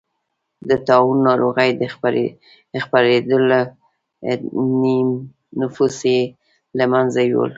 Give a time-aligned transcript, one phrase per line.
[0.69, 1.71] د طاعون ناروغۍ
[2.83, 3.45] خپرېدل
[4.81, 5.09] نییم
[5.61, 6.21] نفوس یې
[6.77, 7.49] له منځه یووړ.